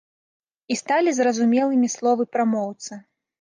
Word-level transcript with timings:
І 0.75 0.77
сталі 0.79 1.13
зразумелымі 1.17 1.91
словы 1.97 2.27
прамоўцы. 2.37 2.91